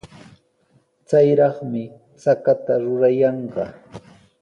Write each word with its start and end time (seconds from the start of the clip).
Chayraqmi 1.07 1.83
chakata 2.21 2.73
rurayanqa. 2.83 3.63